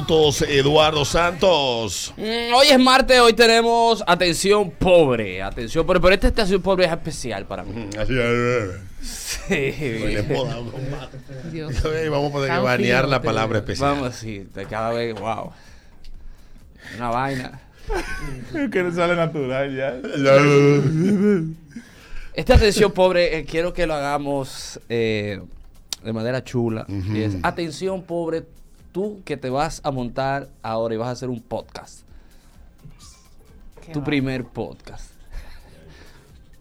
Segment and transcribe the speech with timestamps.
[0.00, 2.12] minutos, Eduardo Santos.
[2.18, 6.90] Mm, Hoy es martes, hoy tenemos atención pobre, atención pobre, pero esta atención pobre es
[6.92, 7.88] especial para mí.
[7.98, 9.72] Así, eh, Sí.
[11.50, 11.82] Dios.
[12.10, 13.24] Vamos a poder banear la ustedes.
[13.24, 13.94] palabra especial.
[13.94, 15.52] Vamos así, de cada vez, wow.
[16.98, 17.60] Una vaina.
[18.70, 19.96] que le sale natural ya.
[22.34, 25.40] Esta atención pobre, eh, quiero que lo hagamos eh,
[26.04, 26.84] de manera chula.
[26.86, 28.44] Y es, atención pobre,
[28.96, 32.00] tú que te vas a montar ahora y vas a hacer un podcast.
[33.84, 34.06] Qué tu va.
[34.06, 35.10] primer podcast.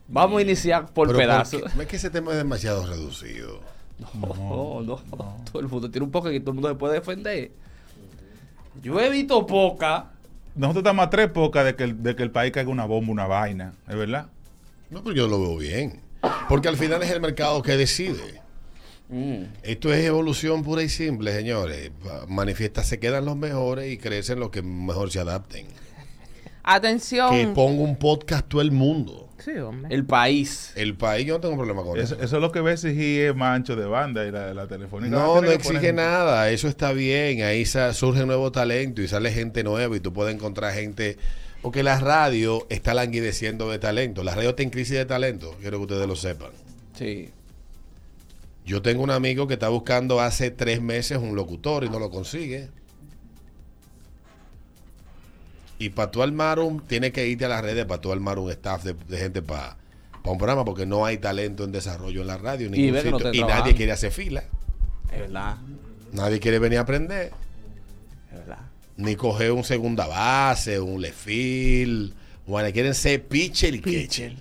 [0.10, 1.62] Vamos a iniciar por Pero pedazos.
[1.62, 3.62] porque- Es que ese tema es demasiado reducido.
[4.20, 4.98] No, no,
[5.50, 7.52] Todo el mundo tiene un poco y todo el mundo se puede defender.
[8.84, 10.12] Yo he visto poca.
[10.56, 13.14] Nosotros estamos a tres pocas de que, el, de que el país caiga una bomba,
[13.14, 14.28] una vaina, ¿es verdad?
[14.90, 16.02] No, pero yo lo veo bien.
[16.50, 18.42] Porque al final es el mercado que decide.
[19.10, 19.44] Mm.
[19.64, 21.92] Esto es evolución pura y simple, señores.
[22.28, 25.68] Manifiesta, se quedan los mejores y crecen los que mejor se adapten.
[26.64, 27.32] Atención.
[27.32, 29.30] Que ponga un podcast todo el mundo.
[29.38, 29.94] Sí, hombre.
[29.94, 30.72] El país.
[30.76, 32.24] El país, yo no tengo problema con Eso, eso.
[32.24, 35.16] eso es lo que va a exigir Mancho de banda y la, la telefónica.
[35.16, 39.64] No, no exige nada, eso está bien, ahí sa- surge nuevo talento y sale gente
[39.64, 41.18] nueva y tú puedes encontrar gente,
[41.62, 45.78] porque la radio está languideciendo de talento, la radio está en crisis de talento, quiero
[45.78, 46.50] que ustedes lo sepan.
[46.98, 47.30] Sí.
[48.66, 52.10] Yo tengo un amigo que está buscando hace tres meses un locutor y no lo
[52.10, 52.70] consigue.
[55.78, 58.50] Y para tú armar un, tiene que irte a las redes para tú armar un
[58.50, 59.78] staff de, de gente para
[60.24, 63.20] un programa porque no hay talento en desarrollo en la radio en Y ningún no
[63.20, 63.34] sitio.
[63.34, 64.44] y nadie quiere hacer fila,
[65.12, 65.58] Es verdad.
[66.14, 67.32] nadie quiere venir a aprender.
[68.32, 68.60] Es verdad.
[68.98, 72.14] ni coger un segunda base, un lefil.
[72.48, 74.36] Bueno, quieren ser pitcher y catcher.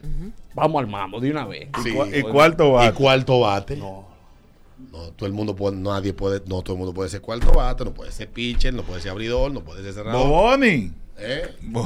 [0.54, 1.68] Vamos al mambo de una vez.
[1.82, 1.94] Sí.
[2.14, 2.94] Y cuarto Y bate.
[2.96, 3.76] cuarto bate.
[3.76, 4.13] No.
[4.92, 7.84] No, todo el mundo puede, nadie puede, no todo el mundo puede ser cuarto bate,
[7.84, 10.26] no puede ser pitcher, no puede ser abridor, no puede ser cerrador.
[10.28, 10.92] Boboni.
[11.16, 11.54] ¿Eh?
[11.62, 11.84] Bo-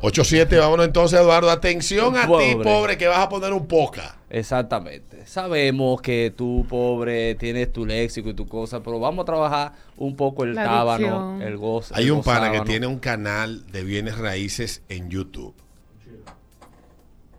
[0.00, 1.50] 8-7, vámonos entonces, Eduardo.
[1.50, 2.96] Atención a ti, Pobre.
[2.96, 4.16] que vas a poner un poca.
[4.30, 5.26] Exactamente.
[5.26, 10.16] Sabemos que tú, pobre, tienes tu léxico y tu cosa, pero vamos a trabajar un
[10.16, 11.94] poco el La tábano, el gozo.
[11.94, 15.54] Hay el un pana que tiene un canal de bienes raíces en YouTube.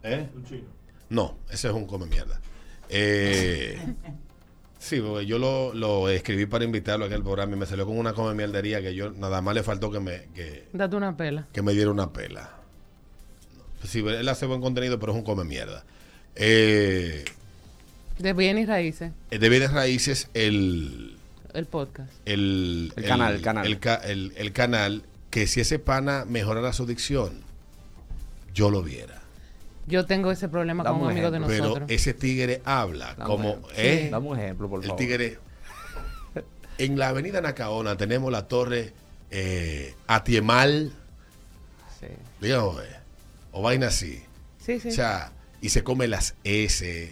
[0.03, 0.27] ¿Eh?
[1.09, 2.39] No, ese es un come mierda.
[2.89, 3.79] Eh,
[4.79, 7.97] sí, porque yo lo, lo escribí para invitarlo a aquel programa y me salió con
[7.97, 11.47] una come mierdería que yo nada más le faltó que me, que, Date una pela.
[11.53, 12.51] que me diera una pela.
[13.83, 15.83] Sí, él hace buen contenido, pero es un come mierda.
[16.35, 17.23] Eh,
[18.19, 19.11] De bienes raíces.
[19.29, 21.17] de bienes raíces, el,
[21.53, 22.11] El podcast.
[22.25, 23.65] el, El canal, el canal.
[23.67, 27.41] El, ca- el- el canal, que si ese pana mejorara su dicción,
[28.53, 29.21] yo lo viera.
[29.87, 31.55] Yo tengo ese problema Dame con un un amigo de ejemplo.
[31.55, 31.91] Pero nosotros.
[31.91, 33.49] ese tigre habla Dame como...
[33.53, 33.71] un ejemplo.
[33.77, 34.09] ¿eh?
[34.11, 34.99] Dame un ejemplo, por El favor.
[34.99, 35.39] tigre...
[36.79, 38.93] En la avenida Nacaona tenemos la torre
[39.31, 40.91] eh, Atiemal,
[41.99, 42.05] Sí.
[42.39, 42.95] digamos, eh,
[43.51, 44.21] o vaina así.
[44.63, 44.89] Sí, sí.
[44.89, 45.31] O sea,
[45.61, 47.11] y se come las S.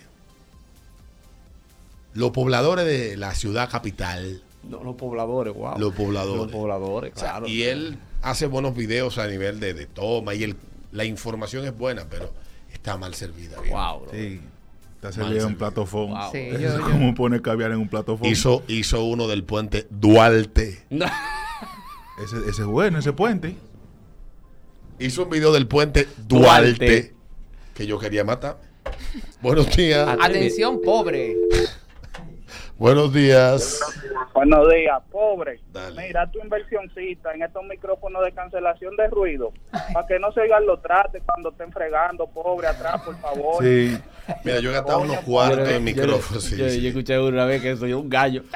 [2.13, 5.77] Los pobladores de la ciudad capital, No, los pobladores, wow.
[5.79, 6.43] Los pobladores.
[6.43, 7.47] Los pobladores, O sea, claro.
[7.47, 10.55] y él hace buenos videos a nivel de, de toma y el,
[10.91, 12.31] la información es buena, pero
[12.75, 13.57] está mal servida.
[13.69, 14.11] Wow, bro.
[14.11, 14.41] Sí.
[14.95, 16.11] Está servido en un plato foam.
[16.11, 16.31] Wow.
[16.31, 18.31] Sí, yo- yo- como pone caviar en un plato foam.
[18.31, 20.83] Hizo, hizo uno del puente Duarte.
[20.89, 21.05] No.
[22.23, 23.55] Ese, ese es bueno, ese puente.
[24.99, 27.13] Hizo un video del puente Duarte, Duarte.
[27.73, 28.57] que yo quería matar.
[29.41, 30.07] Buenos días.
[30.21, 31.35] Atención, pobre.
[32.77, 33.79] Buenos días.
[34.33, 35.61] Buenos días, pobre.
[35.71, 36.07] Dale.
[36.07, 39.53] Mira tu inversioncita en estos micrófonos de cancelación de ruido,
[39.93, 43.63] para que no se oigan los trates cuando estén fregando, pobre, atrás, por favor.
[43.63, 43.97] Sí.
[44.43, 46.43] Mira, yo he gastado unos cuartos en micrófonos.
[46.43, 46.81] sí, yo, sí.
[46.81, 48.43] yo escuché una vez que soy un gallo.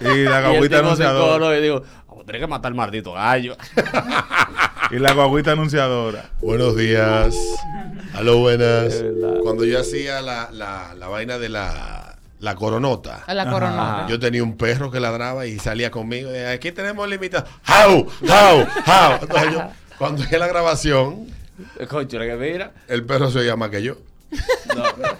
[0.00, 1.58] Y la Y el guaguita anunciadora.
[1.58, 3.54] y digo, vamos a tener que matar al maldito gallo.
[4.92, 6.30] Y la guaguita anunciadora.
[6.40, 7.36] Buenos días.
[8.14, 9.04] Aló, buenas.
[9.42, 12.09] Cuando yo hacía la, la, la vaina de la,
[12.40, 14.06] la coronota, la coronota.
[14.08, 16.30] yo tenía un perro que ladraba y salía conmigo.
[16.52, 17.46] Aquí tenemos limitado.
[17.68, 18.06] ¡How!
[18.22, 18.66] ¡How!
[18.86, 19.18] ¡How!
[19.22, 21.26] Entonces yo, cuando hice la grabación,
[21.88, 22.72] Concho, que mira.
[22.88, 23.96] el perro se oía más que yo.
[24.74, 25.16] No, Eh,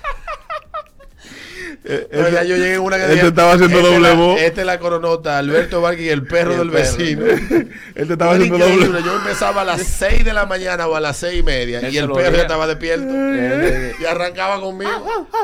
[2.13, 4.09] No, ya yo llegué en una que él te decía, estaba haciendo "Esta es doble
[4.09, 4.41] la- voz".
[4.41, 6.97] Esta es la coronota, Alberto Vargas y el perro Y el del perro.
[6.97, 7.25] vecino.
[7.27, 9.03] Él te estaba Era haciendo increíble, doble.
[9.05, 11.97] Yo empezaba a las 6 de la mañana o a las 6 y media y
[11.99, 14.91] el perro ya estaba despierto Eh, y arrancaba conmigo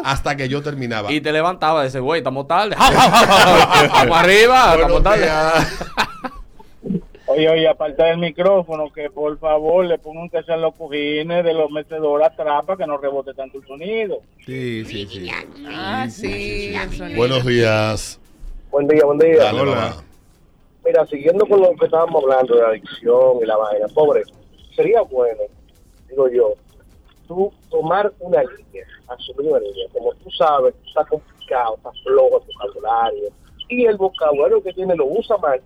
[0.04, 1.10] hasta que yo terminaba.
[1.12, 2.76] Y te levantaba de ese güey, estamos tarde.
[2.78, 5.30] Vamos arriba, estamos tarde.
[7.36, 11.52] Oye, oye, aparte del micrófono, que por favor le pongan que sean los cojines de
[11.52, 14.22] los mecedores atrás para que no rebote tanto el sonido.
[14.46, 15.30] Sí, sí, sí.
[15.68, 17.18] Ah, sí, el sonido.
[17.18, 18.18] Buenos días.
[18.70, 19.36] Buen día, buen día.
[19.36, 19.96] Dale, Hola.
[20.82, 24.22] Mira, siguiendo con lo que estábamos hablando de adicción y la vaina, pobre,
[24.74, 25.42] sería bueno,
[26.08, 26.54] digo yo,
[27.28, 29.86] tú tomar una línea, asumir una línea.
[29.92, 33.28] Como tú sabes, está complicado, está flojo el vocabulario.
[33.68, 35.60] Y el vocabulario que tiene lo usa mal.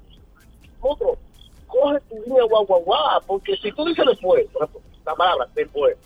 [0.81, 1.17] Otro,
[1.71, 5.49] coge tu línea guau, guau, guau, porque si tú dices después, por ejemplo, la palabra
[5.55, 5.97] después,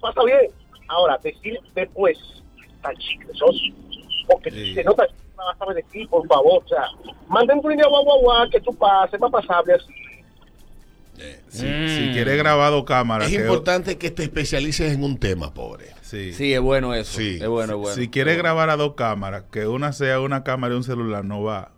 [0.00, 0.50] pasa bien.
[0.88, 2.18] Ahora, decir después,
[2.76, 3.74] está chicle, socio.
[4.28, 4.74] Porque Sí.
[4.74, 5.06] se nota
[5.36, 6.62] vas a decir, por favor.
[6.64, 6.84] O sea,
[7.28, 9.92] mantén tu línea guau, guau, guau, que tú pases, más pasable así.
[11.48, 15.92] Si, si quieres grabado cámara, Es que- importante que te especialices en un tema, pobre.
[16.02, 16.32] sí.
[16.32, 17.18] Sí, es bueno eso.
[17.18, 17.38] Sí.
[17.40, 17.94] Es bueno, es bueno.
[17.96, 21.42] Si quieres grabar a dos cámaras, que una sea una cámara y un celular, no
[21.42, 21.72] va.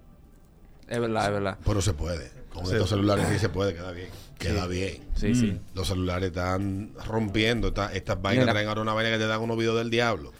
[0.88, 1.58] Es verdad, es verdad.
[1.64, 2.30] Pero se puede.
[2.52, 2.72] Con Sí.
[2.72, 4.08] estos celulares sí se puede, queda bien.
[4.38, 4.98] Queda bien.
[5.14, 5.58] Sí, sí.
[5.74, 7.68] Los celulares están rompiendo.
[7.68, 10.32] esta- estas vainas traen ahora una vaina que te dan unos videos del diablo.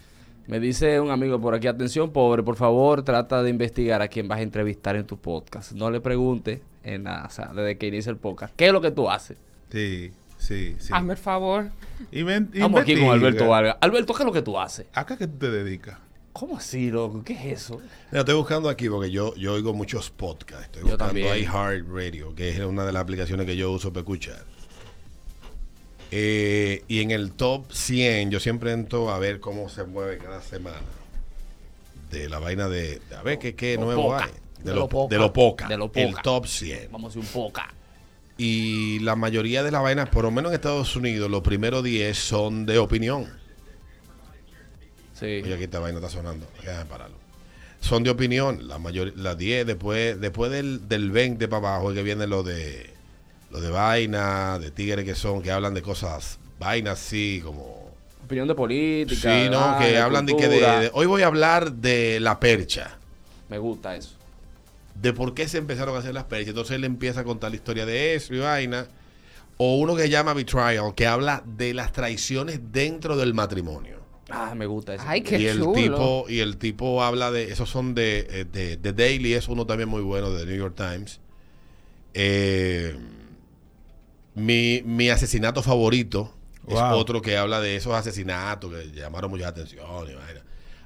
[0.45, 4.27] Me dice un amigo por aquí, atención pobre, por favor trata de investigar a quién
[4.27, 5.71] vas a entrevistar en tu podcast.
[5.71, 8.53] No le preguntes en nada, o sea, desde que inicia el podcast.
[8.57, 9.37] ¿Qué es lo que tú haces?
[9.71, 10.89] Sí, sí, sí.
[10.91, 11.69] Hazme el favor.
[12.11, 13.09] Inven- Estamos aquí con.
[13.09, 13.77] Alberto Vargas.
[13.79, 14.85] Alberto, ¿qué es lo que tú haces?
[14.93, 15.97] ¿A qué te dedicas?
[16.33, 17.23] ¿Cómo así, loco?
[17.23, 17.79] ¿Qué es eso?
[18.11, 20.65] Mira, estoy buscando aquí porque yo, yo oigo muchos podcasts.
[20.65, 24.43] Estoy Yo buscando iHeartRadio, que es una de las aplicaciones que yo uso para escuchar.
[26.11, 30.41] Eh, y en el top 100, yo siempre entro a ver cómo se mueve cada
[30.41, 30.77] semana.
[32.11, 32.99] De la vaina de.
[33.09, 34.25] de a ver qué, qué Lo nuevo poca.
[34.25, 34.31] hay.
[34.63, 35.13] De De, lo lo, poca.
[35.15, 35.67] de lo poca.
[35.67, 36.21] De lo El poca.
[36.21, 36.89] top 100.
[36.91, 37.73] Vamos a un poca.
[38.37, 42.17] Y la mayoría de las vainas, por lo menos en Estados Unidos, los primeros 10
[42.17, 43.27] son de opinión.
[45.23, 45.41] Sí.
[45.43, 46.45] Oye, aquí esta vaina está sonando.
[46.61, 47.15] Déjame pararlo.
[47.79, 48.67] Son de opinión.
[48.67, 52.43] La mayoría, las 10, después, después del, del 20 para abajo, es que viene lo
[52.43, 52.91] de
[53.51, 57.93] lo de vaina, de tigres que son, que hablan de cosas, vainas así, como.
[58.25, 59.21] Opinión de política.
[59.21, 60.79] Sí, no, vaina, que hablan de que de, cultura.
[60.79, 62.97] de- Hoy voy a hablar de la percha.
[63.49, 64.15] Me gusta eso.
[64.95, 66.49] De por qué se empezaron a hacer las perchas.
[66.49, 68.87] Entonces él empieza a contar la historia de eso y vaina.
[69.57, 74.02] O uno que se llama Betrayal, que habla de las traiciones dentro del matrimonio.
[74.29, 75.03] Ah, me gusta eso.
[75.05, 75.73] Ay, qué y el chulo.
[75.73, 79.65] tipo y el tipo habla de esos son de, eh, de, de Daily es uno
[79.65, 81.19] también muy bueno de New York Times
[82.13, 82.97] Eh,
[84.35, 86.33] mi, mi asesinato favorito
[86.67, 90.41] es otro que habla de esos asesinatos que llamaron mucha atención y vaina.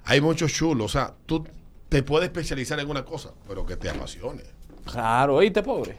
[0.05, 1.45] hay muchos chulos o sea tú
[1.89, 4.43] te puedes especializar en una cosa pero que te apasione
[4.85, 5.97] Claro, oíste, pobre.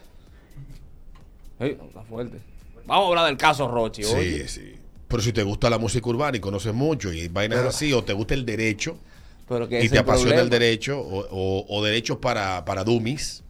[1.60, 2.38] Ey, está fuerte.
[2.86, 4.48] Vamos a hablar del caso Rochi, oye.
[4.48, 4.74] sí sí
[5.08, 8.12] pero si te gusta la música urbana y conoces mucho y vainas así o te
[8.12, 8.98] gusta el derecho
[9.48, 13.42] Pero que y te apasiona el derecho o, o- o derechos para, para dummies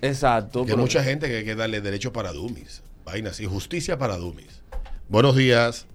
[0.00, 0.60] Exacto.
[0.64, 2.82] Que hay pero- mucha gente que hay que darle derecho para dummies.
[3.04, 4.60] Vainas y justicia para dummies.
[5.08, 5.86] Buenos días.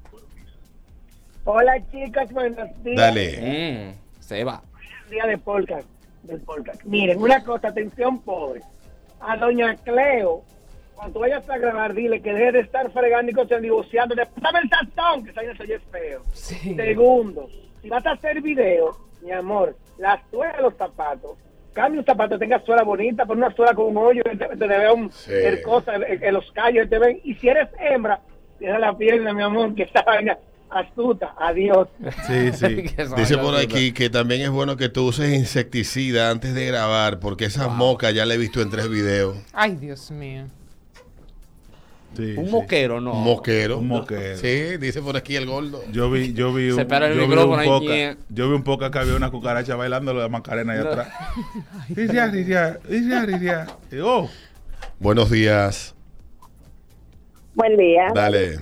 [1.44, 2.98] Hola chicas, buenos días.
[2.98, 3.92] Dale.
[3.92, 4.62] Mm, se va.
[5.10, 5.88] Día de podcast,
[6.24, 6.84] del podcast.
[6.86, 8.62] Miren, una cosa, atención pobre.
[9.20, 10.44] A doña Cleo,
[10.98, 14.16] cuando vayas a grabar, dile que deje de estar fregando y cosas divorciando.
[14.16, 16.24] Dame el sazón, que esa vaina se oye feo.
[16.34, 16.76] Sí.
[16.76, 17.48] Segundo,
[17.82, 21.38] si vas a hacer video, mi amor, la suela de los zapatos.
[21.74, 24.92] Cambia un zapato, tenga suela bonita, pon una suela con un hoyo, te, te vea
[24.94, 25.32] un, Sí.
[25.32, 27.22] el cosa, el- el- los callos, te ven.
[27.24, 28.20] Y si eres hembra,
[28.60, 30.36] deja la pierna, mi amor, que esa vaina
[30.72, 31.36] astuta.
[31.38, 31.88] Adiós.
[32.26, 32.68] Sí, sí.
[33.16, 37.46] Dice por aquí que también es bueno que tú uses insecticida antes de grabar, porque
[37.46, 39.38] esas mocas ya le he visto en tres videos.
[39.54, 40.46] Ay, Dios mío.
[42.16, 42.52] Sí, Un sí.
[42.52, 43.14] moquero, no.
[43.14, 43.80] Un moquero.
[43.80, 44.38] Un moquero.
[44.38, 45.82] Sí, dice por aquí el gordo.
[45.92, 48.64] Yo vi, yo vi Se un, para el yo vi un poca, yo vi un
[48.64, 50.90] poca que había una cucaracha bailando lo de Macarena ahí No.
[50.90, 51.10] atrás.
[51.90, 53.68] Riria, riria, riria,
[54.04, 54.30] Oh,
[55.00, 55.94] Buenos días.
[57.54, 58.10] Buen día.
[58.14, 58.60] Dale.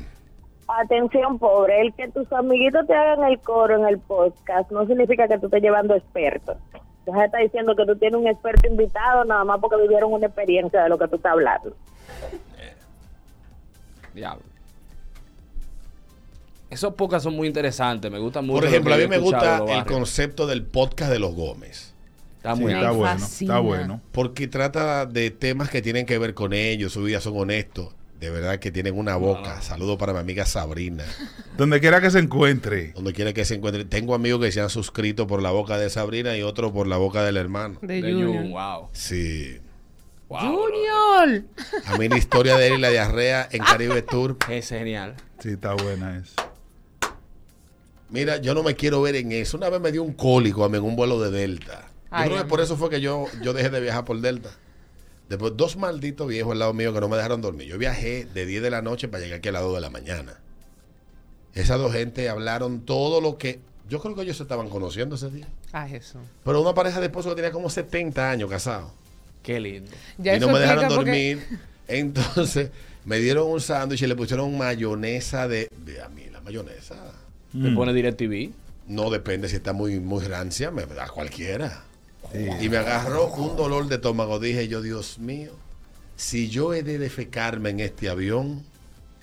[0.68, 1.82] Atención, pobre.
[1.82, 5.46] El que tus amiguitos te hagan el coro en el podcast no significa que tú
[5.48, 6.58] estés llevando expertos.
[7.00, 10.82] Entonces está diciendo que tú tienes un experto invitado nada más porque vivieron una experiencia
[10.84, 11.76] de lo que tú estás hablando.
[14.16, 14.44] Diablo.
[16.70, 18.56] Esos podcasts son muy interesantes, me gustan mucho.
[18.56, 21.94] Por lo ejemplo, a mí me gusta el concepto del podcast de los Gómez.
[22.38, 23.54] Está sí, muy está bueno, fascina.
[23.54, 24.02] está bueno.
[24.12, 27.94] Porque trata de temas que tienen que ver con ellos, su vida son honestos.
[28.20, 29.62] De verdad que tienen una boca.
[29.62, 31.04] Saludo para mi amiga Sabrina.
[31.58, 32.94] Donde quiera que se encuentre.
[32.94, 33.84] Donde quiera que se encuentre.
[33.84, 36.98] Tengo amigos que se han suscrito por la boca de Sabrina y otros por la
[36.98, 37.78] boca del hermano.
[37.82, 38.44] De, De Junior.
[38.44, 38.88] Jun, wow.
[38.94, 39.58] Sí.
[40.30, 40.40] Wow.
[40.40, 41.44] Junior.
[41.86, 44.38] A mí la historia de él y la diarrea en Caribe Tour.
[44.50, 45.16] Es genial.
[45.40, 46.52] Sí, está buena esa.
[48.10, 49.58] Mira, yo no me quiero ver en eso.
[49.58, 51.90] Una vez me dio un cólico a mí en un vuelo de Delta.
[51.90, 54.52] Yo Ay, creo que por eso fue que yo, yo dejé de viajar por Delta.
[55.28, 57.68] Después, dos malditos viejos al lado mío que no me dejaron dormir.
[57.68, 59.90] Yo viajé de 10 de la noche para llegar aquí a las 2 de la
[59.90, 60.40] mañana.
[61.56, 63.60] Esas dos gente hablaron todo lo que.
[63.90, 65.48] Yo creo que ellos se estaban conociendo ese día.
[65.72, 66.22] Ay, Jesús.
[66.44, 68.92] Pero una pareja de esposos que tenía como 70 años casados.
[69.46, 69.92] Qué lindo.
[70.18, 71.60] Ya y no me dejaron porque- dormir.
[71.88, 72.72] Entonces
[73.06, 76.96] me dieron un sándwich y le pusieron mayonesa de, de- a mí la mayonesa.
[77.52, 78.50] Te pone DirecTV.
[78.88, 81.84] No depende si está muy muy rancia, me da cualquiera.
[82.60, 84.40] Y me agarró un dolor de estómago.
[84.40, 85.52] Dije yo, Dios mío,
[86.18, 88.64] si yo he de defecarme en este avión,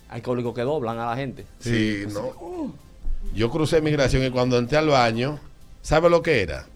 [0.08, 1.44] Hay cólicos que doblan a la gente.
[1.58, 2.72] sí, no.
[3.34, 5.38] Yo crucé migración y cuando entré al baño,
[5.82, 6.66] ¿sabe lo que era?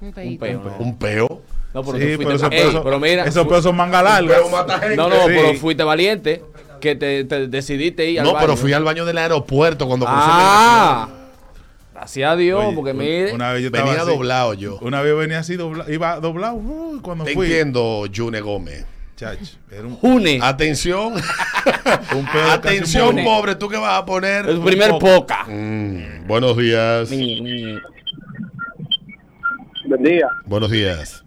[0.00, 0.76] Un Un peo.
[0.78, 1.42] Un peo.
[1.72, 2.56] No, pero Sí, tú pero fuiste.
[2.56, 3.24] Ey, pesos pero mira.
[3.24, 4.02] esos pesos son manga.
[4.20, 4.48] Pero
[4.80, 4.96] gente.
[4.96, 5.22] No, no, Sí.
[5.28, 6.42] pero fuiste valiente
[6.80, 8.46] que te, te decidiste ir al No, baño.
[8.46, 11.08] pero fui al baño del aeropuerto cuando crucé Ah,
[11.94, 13.32] gracias a Dios, Oye, porque mire.
[13.34, 14.10] Una vez yo Venía así.
[14.10, 14.78] doblado yo.
[14.80, 17.46] Una vez venía así doblado, iba doblado uy, cuando Te fui.
[17.46, 18.84] entiendo, June Gómez.
[19.16, 19.38] Chach,
[19.70, 21.12] era un, June, Atención.
[22.16, 24.48] un pedo Atención, un- pobre, tú que vas a poner.
[24.48, 25.44] el primer poca.
[25.46, 27.10] Mm, buenos días.
[29.86, 30.26] Buen día.
[30.46, 31.22] Buenos días.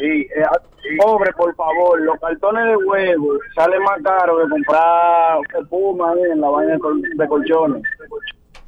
[0.00, 0.58] Sí, eh, ah,
[1.04, 6.40] pobre, por favor, los cartones de huevo salen más caros que comprar espuma eh, en
[6.40, 7.82] la vaina de, col- de colchones.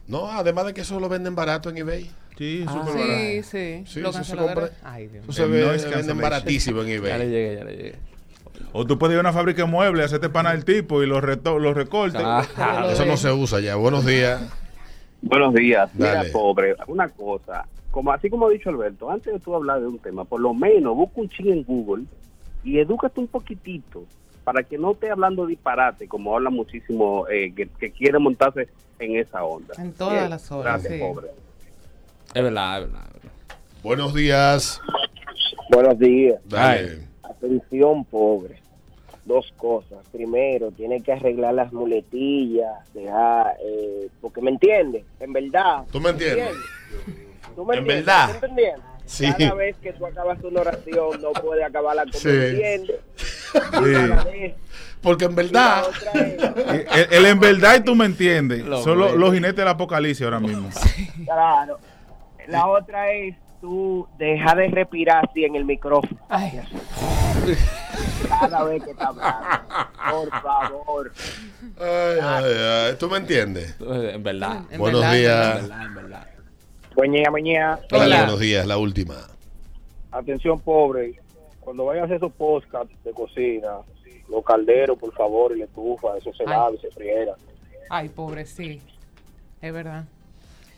[0.09, 2.11] No, además de que eso lo venden barato en eBay.
[2.37, 3.49] Sí, Ah, súper Sí, barato.
[3.49, 3.85] sí.
[3.87, 5.55] Sí, eso se compra- Ay, Dios Eso mío.
[5.55, 6.21] se ve, noise venden cancellation.
[6.21, 7.29] baratísimo en Ya le eBay.
[7.31, 7.95] llegué, ya le llegué.
[8.73, 11.23] O tú puedes ir a una fábrica de muebles, hacerte pana del tipo y los,
[11.23, 12.21] recortes.
[12.25, 12.45] Ah,
[12.91, 13.77] Eso no se usa ya.
[13.77, 14.41] Buenos días.
[15.21, 15.91] Buenos días.
[15.95, 17.65] Mira, pobre, una cosa.
[17.93, 20.53] Como así como ha dicho Alberto, antes de tú hablar de un tema, por lo
[20.55, 22.05] menos busca un ching en Google
[22.65, 24.05] y edúcate un poquitito
[24.45, 28.69] para que no esté hablando disparate, como habla muchísimo eh, que, que quiere montarse
[28.99, 29.75] en esa onda.
[29.79, 30.99] En todas las horas, Gracias, sí.
[31.01, 31.29] pobre.
[32.35, 33.07] Es verdad, es verdad.
[33.09, 33.33] es verdad.
[33.83, 34.81] Buenos días.
[35.71, 36.41] Buenos días.
[36.47, 37.07] Dale.
[37.23, 38.57] Atención, pobre.
[39.27, 39.99] Dos cosas.
[40.11, 45.85] Primero, tiene que arreglar las muletillas, dejar, eh, porque me entiendes, en verdad.
[45.93, 46.57] ¿Tú me entiendes?
[47.55, 48.07] ¿Tú me En entiendes?
[48.07, 48.77] verdad.
[49.05, 49.27] Sí.
[49.37, 52.29] Cada vez que tú acabas una oración, no puedes acabarla como Sí.
[52.31, 53.01] entiendes.
[53.53, 54.55] Sí.
[55.03, 55.83] Porque en verdad.
[56.15, 58.65] El, el en verdad y tú me entiendes.
[58.65, 60.69] Lo Son los, los jinetes del apocalipsis ahora mismo.
[61.25, 61.79] claro.
[62.49, 66.21] La otra es tú deja de respirar así en el micrófono.
[66.29, 66.61] Ay,
[68.29, 69.41] Cada vez que estás hablando.
[70.11, 71.13] Por favor.
[71.81, 72.45] Ay, ay,
[72.89, 72.97] ay.
[72.99, 73.77] ¿Tú me entiendes?
[73.81, 74.63] Eh, En verdad.
[74.71, 75.57] en Buenos verdad, días.
[75.59, 76.02] En verdad, en verdad.
[77.07, 77.81] Bueñía.
[77.91, 78.17] Dale, Hola.
[78.19, 78.65] buenos días.
[78.67, 79.17] La última.
[80.13, 81.15] Atención, pobre.
[81.61, 83.79] Cuando vayas a hacer esos podcasts de cocina,
[84.29, 86.49] los calderos, por favor, y la estufa, eso se Ay.
[86.51, 87.35] lava y se friera.
[87.91, 88.81] Ay, pobre, sí.
[89.61, 90.05] Es verdad.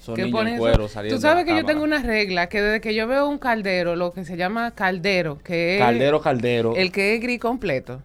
[0.01, 0.33] Son ¿Qué eso?
[0.59, 2.01] cuero Tú sabes que la yo tengo cámara.
[2.01, 5.75] una regla que desde que yo veo un caldero, lo que se llama caldero, que
[5.77, 6.75] es Caldero, caldero.
[6.77, 8.01] el que es gris completo,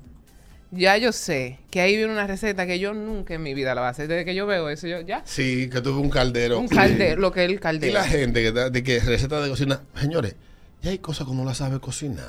[0.72, 3.82] ya yo sé que ahí viene una receta que yo nunca en mi vida la
[3.82, 4.08] voy a hacer.
[4.08, 5.22] Desde que yo veo eso, yo ya.
[5.26, 6.60] Sí, que tuve un caldero.
[6.60, 7.94] Un caldero, lo que es el Y caldero.
[7.94, 9.82] la gente que, de que receta de cocina.
[9.96, 10.36] Señores,
[10.82, 12.26] ya hay cosas que uno la sabe cocinar.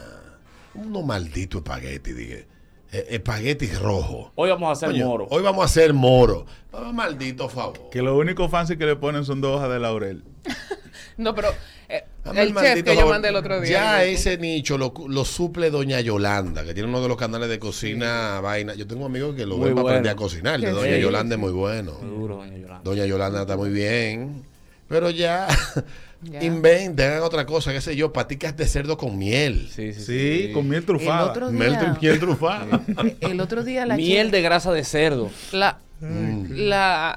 [0.75, 2.47] Uno maldito espagueti, dije.
[2.93, 4.33] Eh, espagueti rojo.
[4.35, 5.27] Hoy vamos a hacer Coño, moro.
[5.31, 6.47] Hoy vamos a hacer moro.
[6.93, 7.89] Maldito favor.
[7.91, 10.25] Que lo único fancy que le ponen son dos hojas de laurel.
[11.21, 11.49] No, pero
[11.89, 13.71] eh, el chef que yo mandé el otro día.
[13.71, 17.59] Ya ese nicho lo, lo suple Doña Yolanda, que tiene uno de los canales de
[17.59, 18.75] cocina, vaina.
[18.75, 20.55] Yo tengo amigos que lo Muy ven para aprender a cocinar.
[20.57, 21.01] El de Que Doña sí.
[21.03, 21.93] Yolanda es muy bueno.
[22.03, 22.81] Muy duro, doña Yolanda.
[22.85, 24.43] Doña Yolanda está muy bien.
[24.89, 25.47] Pero ya,
[26.23, 26.43] Ya.
[26.43, 29.69] inventen, hagan otra cosa, qué sé yo, paticas de cerdo con miel.
[29.75, 31.51] Sí, sí, Sí, con miel El trufada.
[31.51, 32.81] Miel, trufada.
[33.21, 35.31] el otro día la Miel chef, de grasa de cerdo.
[35.53, 37.17] la, la,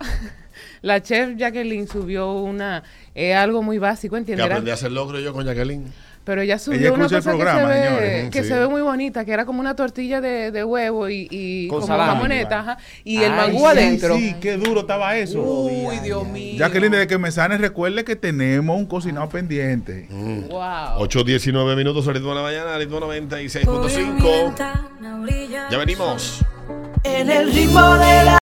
[0.83, 2.83] la chef Jacqueline subió una,
[3.15, 4.45] es algo muy básico, Que ¿entiendes?
[4.45, 5.91] Era- aprendí a hacer logro yo con Jacqueline.
[6.25, 8.29] Pero ella subió Ella una el cosa programa, que, se ve, señores.
[8.29, 8.47] que Sí.
[8.47, 11.79] se ve muy bonita, que era como una tortilla de, de huevo y, y Con
[11.81, 12.13] como salami.
[12.13, 14.15] jamoneta, ajá, y el Ay, mangú sí, adentro.
[14.15, 15.41] Sí, qué duro estaba eso.
[15.41, 16.55] Uy, Dios mío.
[16.59, 20.07] Jacqueline, desde que me sane, recuerde que tenemos un cocinado pendiente.
[20.09, 20.47] Mm.
[20.47, 20.99] Wow.
[21.05, 24.53] 8.19 minutos, ritmo de la mañana, ritmo 96.5.
[25.69, 26.39] Ya venimos.
[27.03, 28.39] En el ritmo de la